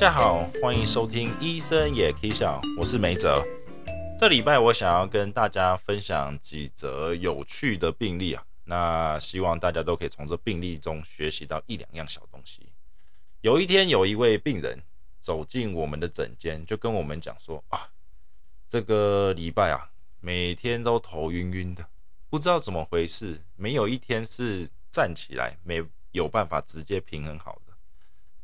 [0.00, 3.44] 大家好，欢迎收听医生也可以笑，我是梅泽。
[4.18, 12.72] 这礼拜我想要跟大家分享几则有趣的病例啊，那希望大家都可以从这病例中学习到一两样小东西。
[13.42, 14.82] 有一天，有一位病人
[15.20, 17.90] 走进我们的诊间，就跟我们讲说啊，
[18.70, 19.90] 这个礼拜啊，
[20.20, 21.86] 每天都头晕晕的，
[22.30, 27.69] 不知道怎么回事，没有一天是站起来没有办法直接平衡好的。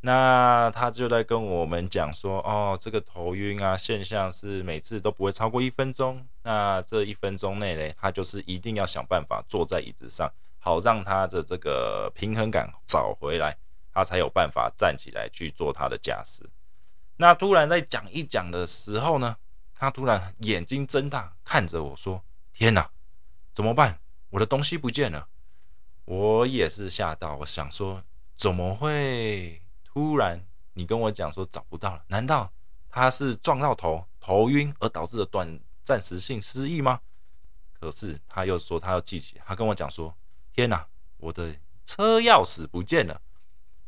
[0.03, 6.25] 那他就在跟我们讲说，哦，这个头晕啊现象是每次都不会超过一分钟。
[6.43, 13.57] 那这一分钟内呢，他就是一定要想办法坐在椅子上，好让他的这个平衡感找回来，
[13.93, 16.49] 他才有办法站起来去做他的驾驶。
[17.17, 19.37] 那突然在讲一讲的时候呢，
[19.75, 22.23] 他突然眼睛睁大看着我说
[22.55, 22.89] ：“天哪，
[23.53, 23.99] 怎么办？
[24.31, 25.27] 我的东西不见了！”
[26.05, 28.01] 我也是吓到，我想说
[28.37, 29.63] 怎么会？
[29.97, 30.39] 突然，
[30.75, 32.53] 你跟我讲说找不到了，难道
[32.91, 37.01] 他是撞到头头晕而导致的短暂时性失忆吗？
[37.73, 40.15] 可是他又说他要记起，他跟我讲说
[40.53, 43.19] ：“天哪，我的车钥匙不见了！”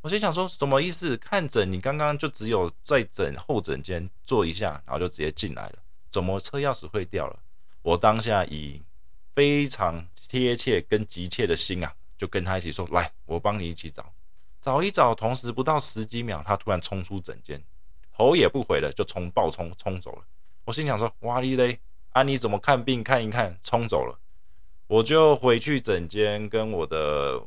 [0.01, 1.15] 我心想说什么意思？
[1.19, 5.79] 看诊你刚刚就只有在诊候诊间坐一下，然后就直接进来了，
[6.11, 7.39] 怎么车钥匙会掉了？
[7.83, 8.83] 我当下以
[9.35, 14.11] 非常贴切跟急切的心啊，就跟他一起说：“来，我帮你一起找。”
[14.61, 17.63] 找一找，同时不到十几秒，他突然冲出诊间，
[18.13, 20.23] 头也不回的就冲暴冲冲走了。
[20.65, 21.79] 我心想说：哇哩嘞，
[22.11, 24.19] 啊你怎么看病看一看，冲走了。
[24.89, 27.41] 我就回去诊间跟我的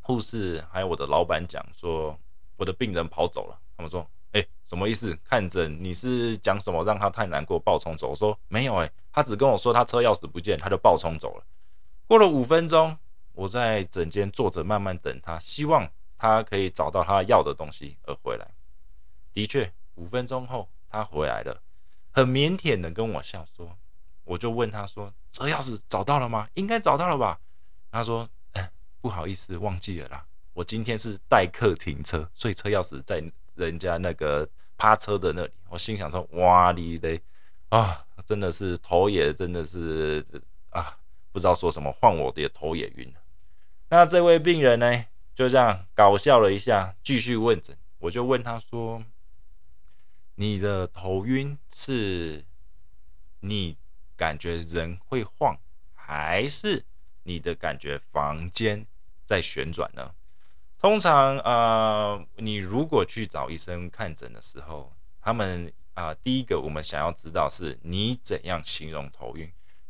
[0.00, 2.16] 护士还有我的老板讲说，
[2.56, 3.58] 我的病人跑走了。
[3.76, 5.18] 他们说：哎，什么意思？
[5.24, 8.10] 看诊你是讲什么让他太难过暴冲走？
[8.10, 11.44] 我说没有哎，他只跟我说他车钥匙不见，他就暴冲走了。
[12.06, 12.96] 过了五分钟，
[13.34, 15.90] 我在诊间坐着慢慢等他，希望。
[16.18, 18.46] 他可以找到他要的东西而回来。
[19.32, 21.62] 的确，五分钟后他回来了，
[22.10, 23.78] 很腼腆的跟我笑说
[24.24, 26.48] ：“我就问他说，车钥匙找到了吗？
[26.54, 27.38] 应该找到了吧？”
[27.92, 28.70] 他说：“哎，
[29.00, 30.26] 不好意思，忘记了啦。
[30.52, 33.22] 我今天是代客停车，所以车钥匙在
[33.54, 37.22] 人家那个趴车的那里。”我心想说：“哇你嘞，
[37.68, 40.26] 啊，真的是头也真的是
[40.70, 40.98] 啊，
[41.30, 43.20] 不知道说什么，换我的头也晕了。”
[43.90, 45.04] 那这位病人呢？
[45.38, 47.78] 就这样搞笑了一下，继续问诊。
[48.00, 49.04] 我就问他说
[50.34, 52.44] ：“你的头晕是
[53.38, 53.76] 你
[54.16, 55.56] 感觉人会晃，
[55.94, 56.84] 还是
[57.22, 58.84] 你的感觉房间
[59.26, 60.12] 在旋转呢？”
[60.76, 69.48] 通常，呃，你如果去找医生看诊的时候，他们啊，第一个我们想要知道是你怎样形容头晕。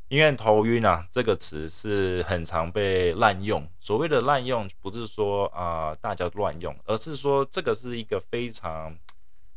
[0.08, 3.66] 因为头晕啊这个词是很常被滥用。
[3.78, 8.96] 所谓的滥用，不是说啊大家乱用，而是说这个是一个非常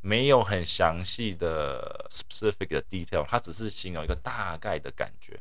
[0.02, 5.40] 没有很详细的 specific 的 detail，它只是形容一个大概的感觉。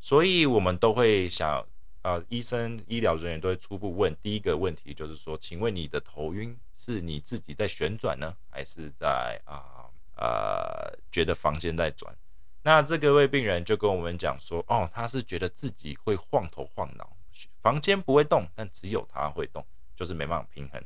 [0.00, 1.66] 所以我们都会想，
[2.02, 12.14] 呃，医生、医疗人员都会初步问第一个问题，就是说，请问你的头晕是你自己在旋转呢，还是在啊呃觉得房间在转？
[12.62, 17.16] 那这个位病人就跟我们讲说，哦，他是觉得自己会晃头晃脑，
[17.62, 19.64] 房间不会动，但只有他会动，
[19.96, 20.82] 就是没办法平衡。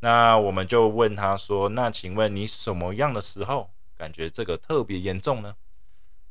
[0.00, 5.56] 那我们就问他说，那请问你什么样的时候感觉这个特别严重呢？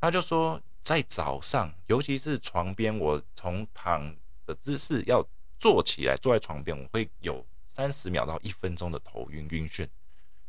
[0.02, 4.16] 他就说，在早上，尤其是床边，我从躺
[4.46, 5.24] 的姿势要
[5.58, 9.88] 坐起来，坐在床边，我会有三十秒到一分钟的头晕晕眩。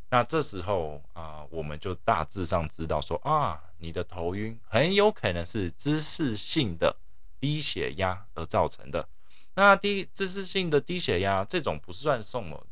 [0.09, 6.95] 那这时候啊，我们就大致上知道说啊，你的头晕很有可能是姿势性的
[7.39, 9.09] 低血压而造成的。
[9.55, 12.65] 那低姿势性的低血压这种不算什么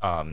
[0.00, 0.26] 啊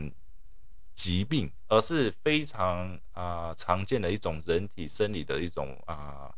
[0.94, 6.34] 疾病，而是非常啊常见的一种人体生理的一种啊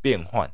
[0.00, 0.50] 变换。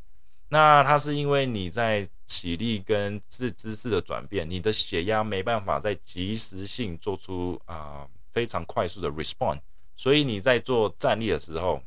[0.48, 8.08] 那它是因为你在起立跟姿姿势的转变，你的血压没办法在及时性做出啊。
[8.32, 9.60] 非常快速的 respond，
[9.94, 11.82] 所以你在做站立的时候，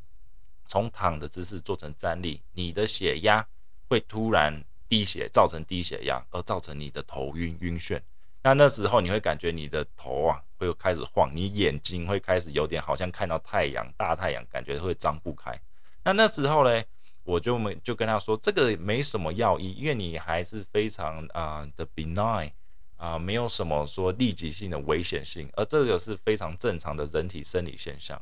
[0.68, 3.46] 从躺的姿势做成站立，你的血压
[3.88, 8.00] 会突然低血，造成低血压，而造成你的头晕晕眩。
[8.42, 15.58] 那那时候你会感觉你的头啊会开始晃，你眼睛会开始有点好像看到太阳大太阳，感觉会张不开。
[16.04, 16.82] 那那时候呢，
[17.24, 22.52] 我就没就跟他说，这个没什么药医，因为你还是非常啊的 benign。
[22.98, 28.18] 啊，没有什么说立即性的危险性，而这个是非常正常的人体生理现象。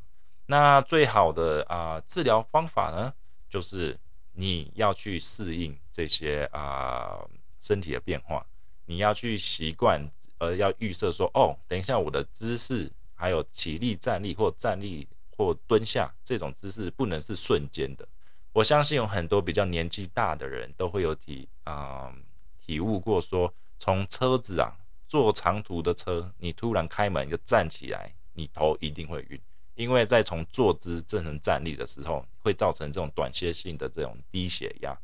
[0.46, 3.12] 那最好的啊治疗方法呢，
[3.48, 3.98] 就是
[4.32, 7.18] 你要去适应这些啊
[7.60, 8.46] 身体的变化，
[8.86, 10.06] 你要去习惯，
[10.38, 18.06] 而要预设说，哦，等一下我的姿势还还有起立、站立或站立或蹲下这种姿势，不能是瞬间的。
[18.52, 22.14] 我相信有很多比较年纪大的人都会有体啊
[22.60, 24.76] 体悟过，说从车子啊
[25.08, 29.40] 坐长途的车，你突然开门就站起来，你头一定会晕，
[29.74, 34.98] 因为在从坐姿正成站立的时候，会造成这种短歇性的这种低血压。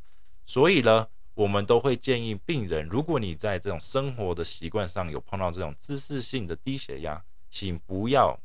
[0.45, 8.39] 所以呢，我们都会建议病人，如果你在这种生活的习惯上有碰到这种姿势性的低血压，请不要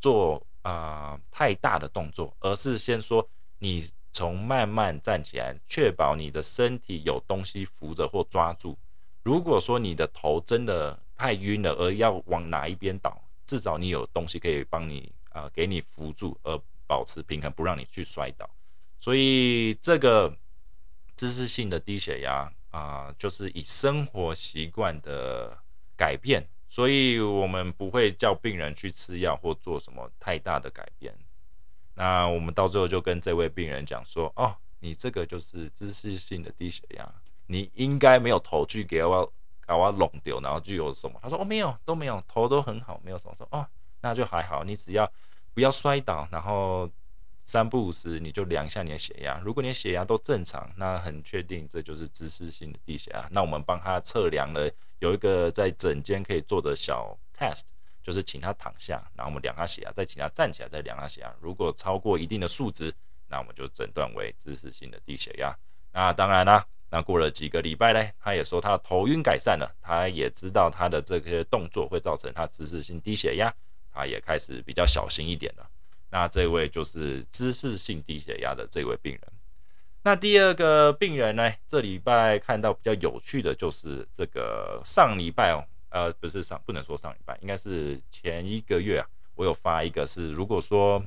[0.00, 3.28] 做啊太大的动作，而是先说
[3.58, 3.88] 你。
[4.16, 8.78] 从慢慢站起来，确保你的身体有东西扶着或抓住。
[9.24, 18.48] 如果说你的头真的太晕了，而要往哪一边倒，至少你有东西可以帮你啊，给你扶住，而保持平衡，不让你去摔倒。
[18.98, 20.34] 所以这个
[21.16, 25.58] 姿势性的低血压啊，就是以生活习惯的
[25.96, 31.14] 改变，所以我们不会叫病人去吃药或做什么太大的改变。
[31.94, 37.14] 那我们到最后就跟这位病人讲说，哦，你这个就是姿势性的低血压，
[37.46, 39.32] 你应该没有头去给我
[39.66, 41.18] 搞我弄丢，然后就有什么？
[41.22, 43.34] 他说哦，没有，都没有，头都很好，没有什么。
[43.36, 43.66] 说哦，
[44.04, 45.10] 那就还好，你只要
[45.54, 46.88] 不要摔倒，然后
[47.42, 49.40] 三不五时你就量一下你的血压。
[49.42, 53.26] 如果你的血压都正常，那很确定这就是姿势性的低血压。
[53.30, 57.62] 那我们帮他测量了，有一个在诊间可以做的小 test。
[58.02, 61.34] 就是请他躺下，然后我们量他血压，再请他站起来，再量他血压。
[61.40, 62.92] 如果超过一定的数值，
[63.28, 65.56] 那我们就诊断为姿势性的低血压。
[65.90, 73.50] 那当然啦，那过了几个礼拜呢，他也说他头晕改善了，他也知道他的这些动作会造成他姿势性低血压，
[73.94, 75.70] 他也开始比较小心一点了。
[76.10, 79.20] 那这位就是姿势性低血压的这位病人。
[80.02, 85.64] 那第二个病人呢，这礼拜看到比较有趣的就是这个上礼拜哦。
[85.90, 89.06] 呃，不是上，不能说上礼拜，应该是前一个月啊。
[89.36, 91.00] 我有发一个，是如果说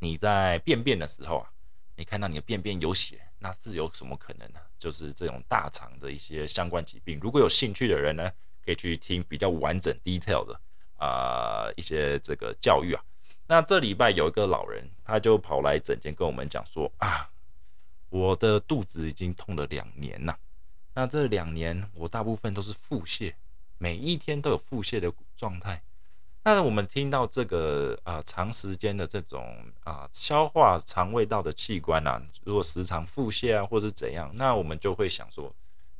[0.00, 1.48] 你在便便的时候啊，
[1.96, 4.58] 你看到你的便便有血，那是有什么可能呢？
[4.78, 7.20] 就是这种大肠的一些相关疾病。
[7.22, 8.30] 如果有兴趣的人呢，
[8.64, 10.60] 可以去听比较完整 detail 的
[11.00, 13.02] 啊一些这个教育啊。
[13.48, 17.28] 那这礼拜有一个老人，他就跑来诊间跟我们讲说啊，
[18.08, 20.38] 我的肚子已经痛了两年了，
[20.94, 23.34] 那这两年我大部分都是腹泻。
[23.82, 25.82] 每一天都有腹泻的状态，
[26.44, 35.50] 那我们听到这个啊，长时间的这种啊，消化肠胃道的器官啊，如果时常腹泻啊，或者怎样，那我们就会想说，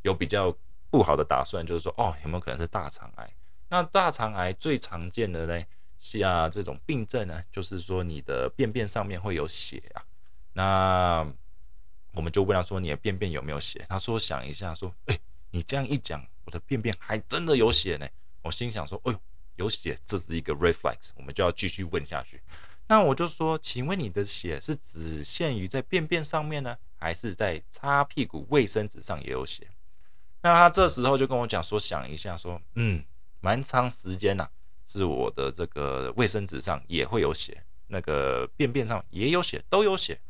[0.02, 0.54] 有比较
[0.90, 3.30] 不好的打算，就是说，哦，有没有可能是大肠癌？
[3.70, 5.64] 那大肠癌最常见的呢，
[5.98, 10.04] 是啊，这种病症呢，就是说你的便便上面会有血啊。
[10.52, 11.26] 那
[12.12, 13.86] 我们就问他说，你的便便有没有血？
[13.88, 15.18] 他说想一下，说，哎，
[15.52, 16.22] 你这样一讲。
[16.46, 18.08] 我的便便还真的有血呢，
[18.42, 19.20] 我心想说，哎呦，
[19.54, 22.40] 有血，这是一个 reflex，我们就要继续问下去。
[22.88, 29.68] 那我就说，请问你的血是只限于在便便上面呢，还是在擦屁股卫生纸上也有血？
[30.42, 33.04] 那他这时候就跟我讲说，想一下，说，嗯，
[33.40, 34.48] 蛮长时间呐，
[34.86, 40.20] 是我的这个卫生纸上也会有血，那个便便上也有血，都有血。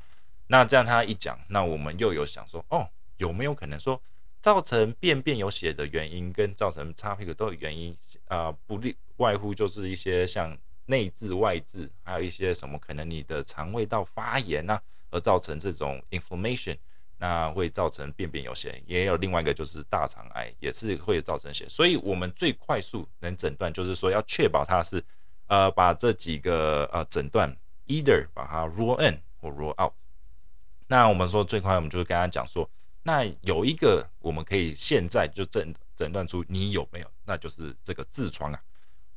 [0.46, 4.00] 那这样他一讲，那我们又有想说，哦，有没有可能说？
[4.40, 7.94] 造成便便有血的原因，跟造成擦屁股都有原因
[8.26, 16.74] 啊，不例外乎就是一些像内痔、外痔，还有一些什么可能你的肠胃道发炎呐，而造成这种 inflammation，
[17.20, 18.82] 那会造成便便有血。
[18.86, 21.69] 也有另外一个就是大肠癌，也是会造成血。
[21.69, 25.05] 所以我们最快速能诊断，就是说要确保它是
[25.46, 27.55] 呃把这几个呃诊断
[27.86, 29.93] either 把它 rule in 或 rule out。
[30.86, 32.69] 那我们说最快，我们就是跟他讲说。
[33.03, 38.62] 那有一个我们可以现在就诊诊断出你有没有，那就是这个痔疮啊。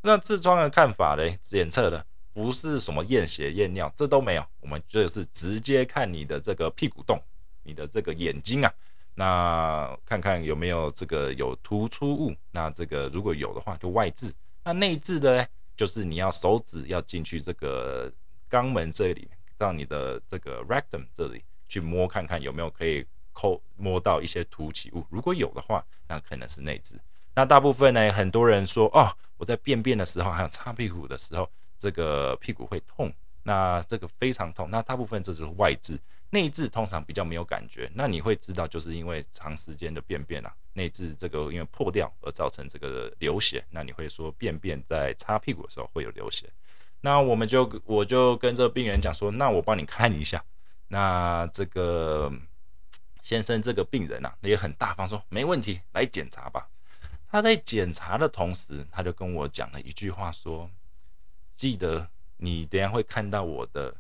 [0.02, 1.38] 那痔疮的看法呢？
[1.42, 7.22] 检测的不是什么验血验尿，这都没有，我们就是直接看你的这个屁股洞，
[7.64, 8.74] 你的这个眼睛啊，
[9.16, 12.36] 那看看有没有这个有突出物。
[12.52, 14.32] 那这个如果有的话，就外痔。
[14.64, 18.12] 那内痔的呢，就是你要手指要进去这个
[18.50, 19.28] 肛门这里，
[19.58, 23.06] 到你的这个 rectum 这里去摸看看有没有可以。
[23.36, 26.94] 抠摸到一些凸起物，如果有的话，那可能是内痔。
[27.34, 34.70] 那大部分呢，很多人说哦，我在便便的时候，还有擦屁股的时候，这个屁股会痛，那这个非常痛。
[34.70, 35.98] 那大部分这就是外痔，
[36.34, 37.88] 内痔通常比较没有感觉。
[37.94, 43.64] 那你会知道，就是因为长时间的便便啊，内痔这个因为破掉而造成这个流血。
[43.70, 46.52] 那你会说便便在擦屁股的时候会有流血。
[47.02, 50.44] 那我们就我就跟这个病人讲说，那我帮你看一下，
[50.88, 52.32] 那这个。
[53.22, 56.68] 先生，这个病人呐，也很大方，说没问题，来检查吧。
[57.32, 60.70] 他在检查的同时，他就跟我讲了一句话，说
[61.56, 63.96] ：“记得你等下会看到我的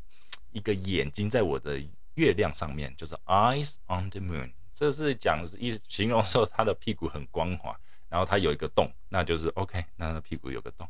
[0.51, 1.79] 一个眼睛在我的
[2.15, 4.51] 月亮上面，就是 eyes on the moon。
[4.74, 7.75] 这是讲意形容说他的屁股很光滑，
[8.10, 10.88] 然后他有一个洞，那就是 OK，那他屁股有个洞。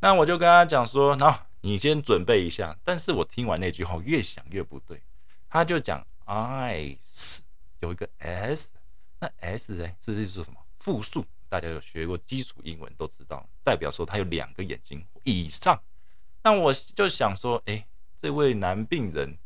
[0.00, 2.76] 那我就跟他讲说，那你先准备一下。
[2.84, 5.00] 但是我听完那句话，越想越不对。
[5.48, 7.38] 他就讲 eyes
[7.80, 8.70] 有一个 s，
[9.20, 10.58] 那 s 哎，这是说什么？
[10.78, 11.24] 复数。
[11.48, 15.80] 大家有学过基础英文都知道，代表说他有两个眼睛以上。
[16.42, 17.86] 那我就想说，哎，
[18.20, 19.38] 这位男病人，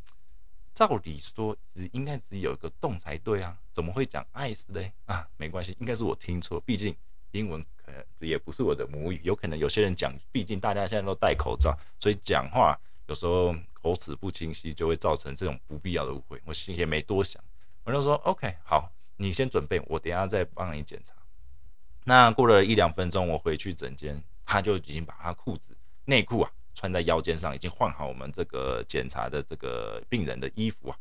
[0.79, 4.89] 照理说只应该只有一个洞才对啊，怎么会讲 ice 嘞？
[5.07, 6.95] 啊，没关系，应该是我听错，毕竟
[7.31, 16.41] 英文可能也不是我的母语，有可能有些人讲，毕竟大家现在都戴口罩，所以讲话有时候口齿不清晰，就会造成这种不必要的误会。
[16.45, 17.43] 我心也没多想，
[17.83, 21.13] 我就说 OK，好，你先准备，我等下再帮你检查。
[22.05, 30.97] 那过了一两分钟，我回去整间，他就已经把他裤子、内裤啊穿在腰间上，已经换好我们这个检查的这个病人的衣服啊。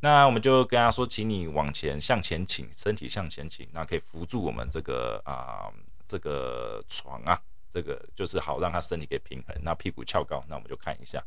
[0.00, 5.72] 那我们就跟他说，请你往前向前倾，身体向前倾，那可以扶住我们这个啊
[6.06, 9.56] 这个床啊，这个就是好让他身体给平衡。
[9.62, 11.24] 那屁股翘高，那我们就看一下。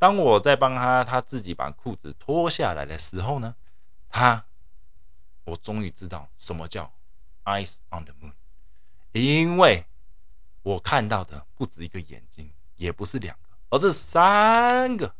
[0.00, 3.54] 当我在帮他他自己把裤子脱下来的时候呢，
[4.08, 4.44] 他
[5.44, 6.92] 我终于知道什么叫
[7.44, 8.32] eyes on the moon。
[9.12, 9.84] 因为
[10.62, 13.36] 我看到的不止一个眼睛，也不是两，
[13.74, 15.14] 而是三个。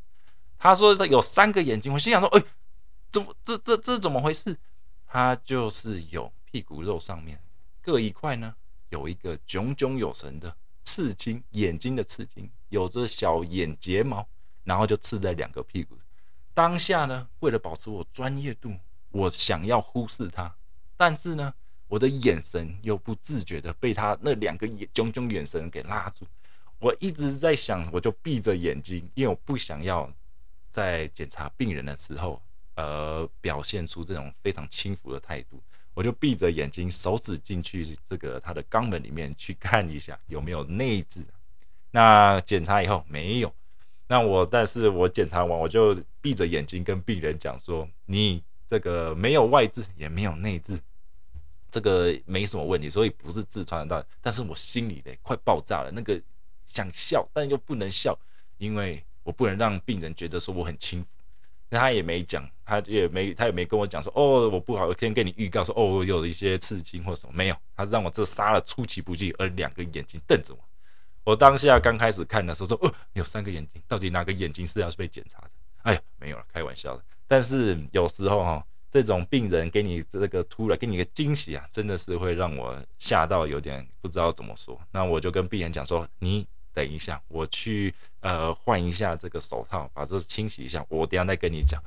[0.58, 2.42] 他说他有三个眼睛，我心想说：“哎，
[3.10, 4.56] 怎么这这这怎么回事？”
[5.06, 7.42] 他就是有屁股肉上面
[7.82, 8.54] 各一块呢，
[8.90, 14.26] 有一个炯炯有神的刺青，眼睛的刺青，有着小眼睫毛，
[14.62, 15.98] 然后就刺在两个屁股。
[16.54, 18.74] 当下呢，为了保持我专业度，
[19.10, 20.54] 我想要忽视他，
[20.96, 21.52] 但是呢。
[21.86, 26.24] 我的眼神又不自觉的被他那两个眼炯炯眼神给拉住，
[26.84, 30.12] 我一直在想，我就闭着眼睛，因为我不想要
[30.70, 32.42] 在检查病人的时候，
[32.74, 35.58] 呃，表现出这种非常轻浮的态度，
[35.94, 41.24] 我就闭着眼睛，手指进去这个他的肛门里面去看一下有没有内痔。
[41.90, 43.50] 那检查以后没有，
[44.06, 50.78] 那我但是我检查完我就闭着眼睛跟病人讲说，你这个没有外痔也没有内痔。
[51.70, 56.20] 这个没什么问题，所以不是痔传到，但是我心里嘞快爆炸了，那个
[56.66, 58.18] 想笑，但又不能笑，
[58.58, 61.04] 因为我不能让病人觉得说我很轻。
[61.68, 70.60] 那他也没讲，他也没他也没跟我讲说，哦，我不好，我先跟你预告说，哦，我有一些刺青或什么，没有，他让我这杀了出其不意，而两个眼睛瞪着我。
[71.24, 75.50] 我当下刚开始看的时候说，哦，有三个眼睛，到底哪个眼睛是要被检查的？
[75.82, 77.02] 哎呀，没有了，开玩笑的。
[77.26, 78.64] 但是有时候哈。
[78.90, 84.80] 这种病人给你这个突然给你个惊喜啊，真的是会让我吓到有点不知道怎么说。
[84.92, 91.82] 那我就跟病人讲说：“你等一下，我去呃换一下这个手套，把这清洗一下，我等下再跟你讲。”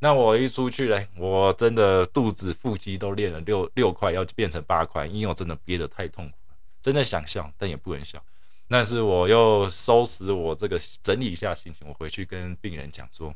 [0.00, 8.22] 那我一出去嘞，我真的肚子腹肌都练了六六块，要变成八块，因为我真的憋得太痛苦了，真的想笑，但也不能笑。
[8.68, 13.34] 但是我又收拾我这个整理一下心情，我回去跟病人讲说：“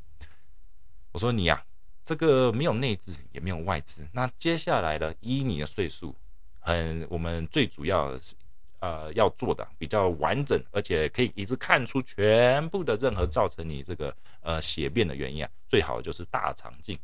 [1.13, 1.65] 我说你呀。”
[2.05, 4.01] 这个没有内痔，也没有外痔。
[4.11, 5.15] 那接下来呢？
[5.21, 6.13] 依你的岁数，
[6.59, 8.35] 很我们最主要是
[8.83, 16.99] 呃要做的比较完整，而且可以一直看出全部的任何造成你这个呃血便的原因啊，最好就是大肠镜。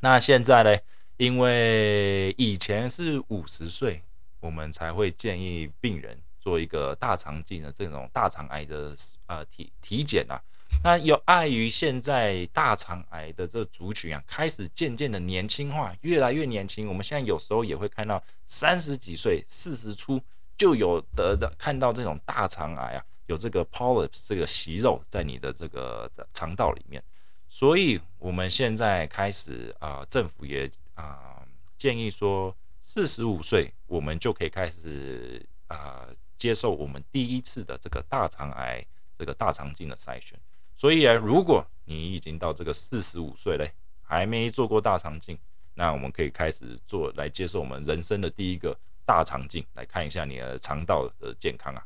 [0.00, 0.76] 那现在呢？
[1.16, 4.02] 因为以前是五十岁，
[4.40, 10.40] 我们才会建议病人做一个大肠镜的这种大肠癌的呃体体检啊。
[10.82, 16.88] 那有碍于现在大肠癌的这族群啊，开始渐渐的年轻化，越来越年轻。
[16.88, 20.18] 我们现在有时候也会看到三十几岁、四十出
[20.60, 27.02] 就有得的看到这种大肠癌啊，有这个 polyps 这个息肉在你的这个肠道里面。
[27.48, 31.42] 所以我们现在开始啊，政府也啊
[31.78, 38.84] 建议说，四十五岁我们就可以开始啊接受我们第一次的这个大肠癌
[39.16, 40.38] 这个大肠镜的筛选。
[40.76, 45.38] 所以啊，如果你已经到这个四十五岁嘞，还没做过大肠镜，
[45.72, 48.78] 那我们可以开始做来接受我们人生的第一个
[49.10, 51.84] 大肠镜，来看一下你的肠道的健康啊。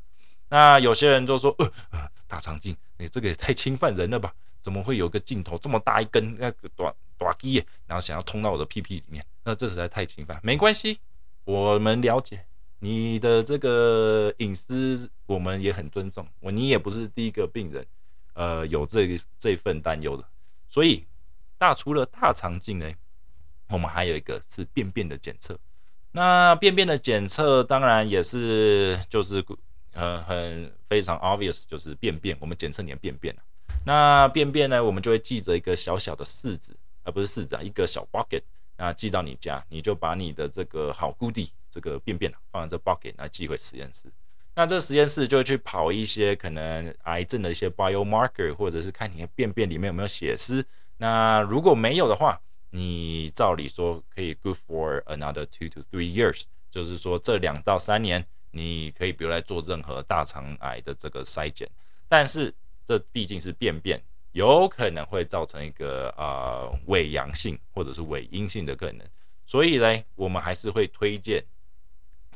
[0.50, 1.50] 那有些人就说，
[1.90, 4.30] 呃，大肠镜，你这个也太侵犯人了吧？
[4.60, 9.24] 怎么会有个镜头这么大一根，那个短短机，然后想要通到我的屁屁里面？
[9.42, 10.38] 那这实在太侵犯。
[10.42, 11.00] 没关系，
[11.44, 12.44] 我们了解
[12.80, 16.28] 你的这个隐私，我们也很尊重。
[16.40, 17.86] 我你也不是第一个病人。
[18.34, 20.28] 呃，有这这份担忧的，
[20.68, 21.06] 所以
[21.58, 22.92] 那除了大肠镜呢，
[23.68, 25.58] 我们还有一个是便便的检测。
[26.16, 29.44] 那便便的检测当然也是就是
[29.92, 33.34] 很很非常 obvious，就是便便，我们检测你的便便
[33.84, 38.42] 那便便呢，我们就会记着一个小小的柿子，而不是柿子啊，一个小 bucket，
[38.76, 44.04] 那寄到你家，你就把你的这个好姑地这个便便啊，放在这 bucket，那寄回实验室。
[44.54, 50.64] 那这实验室就会去跑一些可能癌症的一些 biomarker，或者是看你的便便里面有没有血丝。
[50.96, 52.40] 那如果没有的话，
[52.74, 61.70] 你照理说可以 good for another two to three years，就是说这两到三年你可以不用来做任何大肠癌的这个筛检。
[62.08, 62.52] 但是
[62.84, 64.02] 这毕竟是便便，
[64.32, 69.06] 有可能会造成一个啊伪阳性或者是伪阴性的可能。
[69.46, 71.44] 所以呢，我们还是会推荐，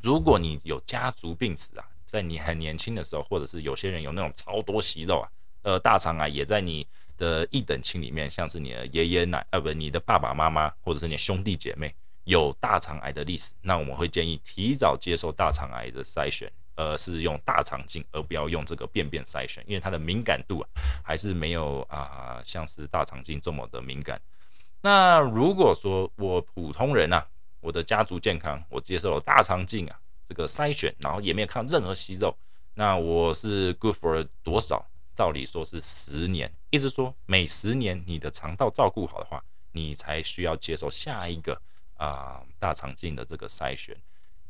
[0.01, 1.85] 如果你有家族病史啊。
[2.11, 5.29] 在你很年轻的时候，或者是有些人有那种超多息肉啊，
[5.61, 6.89] 呃，大肠癌也在你
[7.19, 11.95] 的一等亲里面，像是你的爷爷奶，呃，不，你的爸爸妈妈，或者是你兄弟姐妹
[12.25, 20.69] 有大肠癌的历史，那我们会建议提早接受大肠癌的筛选，呃，是用大肠镜，而不要用这个便便筛选，因为它的敏感度啊，
[21.05, 24.19] 还是没有啊，像是大肠镜这么的敏感。
[24.81, 27.27] 那如果说我普通人啊，
[27.61, 29.99] 我的家族健康，我接受了大肠镜啊。
[30.29, 32.37] 这个筛选，然后也没有看到任何息肉，
[32.75, 34.87] 那我是 good for 多少？
[35.19, 41.61] 照理说是十年，意思说每十年你的肠道照顾好的话，你才需要接受下一个
[41.95, 43.97] 啊大肠镜的这个筛选。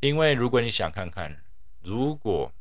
[0.01, 1.35] 因为如果你想看看，
[1.81, 2.53] 如果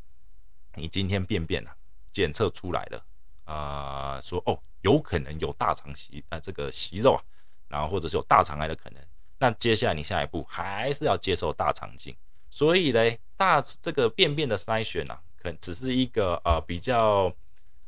[0.76, 1.76] 你今天便便了，
[2.14, 3.06] 检测出来了
[3.44, 7.22] 啊，说哦有可能有大肠息啊这个息肉啊，
[7.68, 9.04] 然后或者是有大肠癌的可能，
[9.38, 12.16] 那接下来你下一步还是要接受大肠镜。
[12.50, 17.36] 所以嘞，大这个便便的筛选啊，可能只是一个呃比较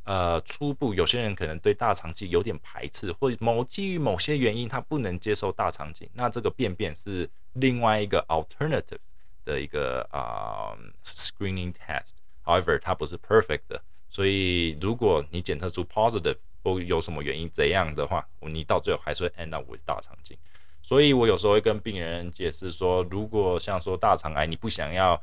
[0.10, 0.92] 呃初步。
[0.96, 6.10] 有些人可能对大肠镜有点排斥，或某基于某些原因，他不能接受大肠镜。
[6.16, 8.98] 那这个便便是另外一个 alternative
[9.46, 10.74] 的一个啊
[11.04, 12.18] screening test。
[12.44, 13.80] However，它不是 perfect 的。
[14.10, 20.36] 所以如果你检测出 positive 或有什么原因怎样的话，你到最后还是会 end up with 大肠镜。
[20.82, 25.22] 所以我有时候会跟病人解释说，如果像说大肠癌，你不想要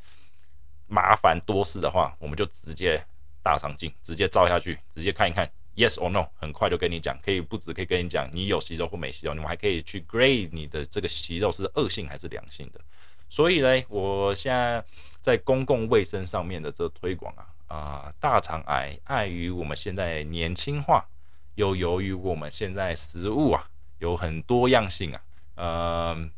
[0.86, 3.04] 麻烦多事的话，我们就直接
[3.46, 12.80] 大肠镜直接照下去，直接看一看，yes or no，很快就跟你讲，可以不止可以跟你讲你有息肉或没息肉，你们还可以去 grade 你的这个息肉是恶性还是良性的。
[13.28, 14.84] 所以呢，我现在
[15.20, 21.06] 在公共卫生上面的这个推广啊，啊，大肠癌碍于我们现在年轻化，
[21.54, 23.64] 又由于我们现在食物啊
[24.00, 25.22] 有很多样性啊。
[25.54, 26.30] 呃，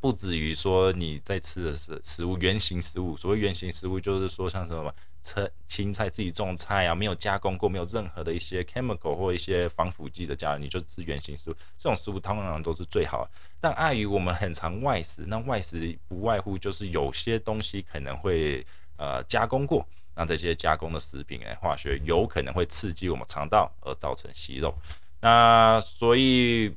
[0.00, 13.28] 不止于说你在吃的是食物原型食物，所谓原型食物就是说像什么青青菜自己种菜啊，没有加工过，没有任何的一些 chemical 或一些防腐剂的加，你就吃原形食物，这种食物通常都是最好。
[13.60, 24.74] 但碍于我们很常外食，那外食不外乎就是有些东西可能会呃加工过，那这些加工的食品哎化学有可能会刺激我们肠道而造成息肉，
[25.20, 26.74] 那所以。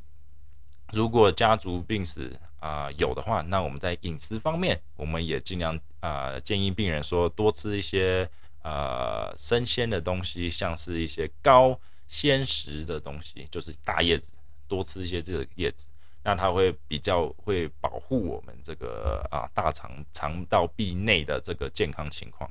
[0.91, 8.29] 如果家族病史啊有的话，那我们在饮食方面，我们也尽量啊建议病人说多吃一些
[8.63, 14.33] 呃生鲜的东西，像是一些高纤食的东西，就是大叶子，
[14.67, 15.87] 多吃一些这个叶子，
[16.23, 22.49] 那它会比较会保护我们这个啊大肠肠道壁内的这个健康情况。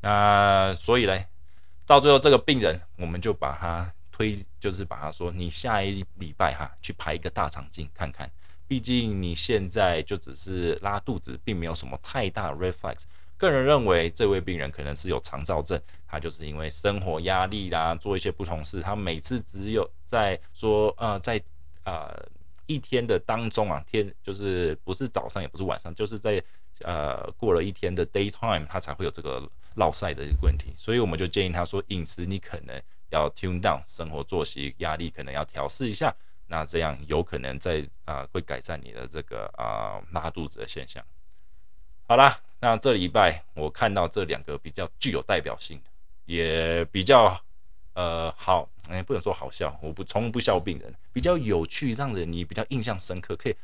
[0.00, 1.18] 那所以呢，
[1.84, 3.92] 到最后这个病人，我们就把他。
[4.14, 8.30] 推就是把他说，你下一礼拜哈去拍一个大肠镜看看，
[8.72, 13.02] 毕竟你现在就只是拉肚子，并没有什么太大 reflex。
[13.36, 21.38] 个人认为这位病人可能是有肠燥症，他就是因为生活压力啦，做一些不同事，他每次只有在说呃在
[21.84, 22.10] 呃
[22.64, 26.42] 一天的当中啊，天就是不是早上也不是晚上，就是在
[26.80, 30.72] 呃过了一天的 daytime，他才会有这个落晒的问题。
[30.78, 32.82] 所以我们就建议他说，饮食你可能。
[33.10, 36.16] 要 tune down 生活作息压力可能要调试一下，
[36.52, 41.02] 那这样有可能在啊会改善你的这个啊拉肚子的现象。
[42.06, 45.84] 好啦，那这礼拜我看到这两个比较具有代表性的，
[46.26, 47.40] 也比较
[47.94, 53.56] 呃好，哎不能说好笑，我不从不笑病人，比较有趣，让人你比较印象深刻，可以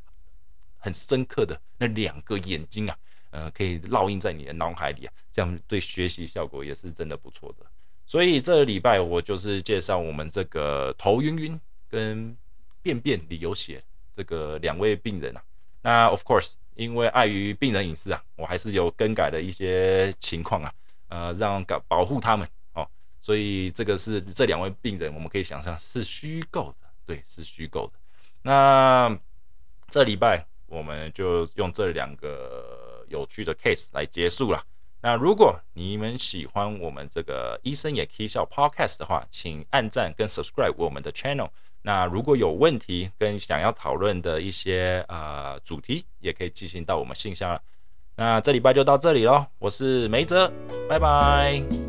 [0.78, 2.96] 很深刻的那两个眼睛啊，
[3.32, 7.66] 呃可以烙印在你的脑海里啊，这样对学习效果也是真的不错的。
[8.06, 12.34] 所以这个礼拜我就是介绍我们这个头晕晕跟
[12.82, 13.82] 便便里有血
[14.14, 15.42] 这个两位病人啊。
[15.80, 20.74] 那 of course，因为碍于病人隐私啊，我还是有更改的一些情况啊，
[21.08, 22.86] 呃，让保保护他们哦。
[23.20, 27.98] 所以这个是这两位病人，我们可以想象是虚构的，对，是虚构的。
[28.42, 29.16] 那
[29.88, 34.62] 这礼拜我们就用这两个有趣的 case 来结束了。
[35.00, 41.48] 那如果你们喜欢我们这个医生也可以笑 Podcast 的话，请按赞跟 subscribe 我们的 channel。
[41.82, 47.60] 那如果有问题跟想要讨论的一些呃主题，也可以寄信到我们信箱了。
[48.16, 50.50] 那这礼拜就到这里喽，我是梅泽，
[50.88, 51.87] 拜拜。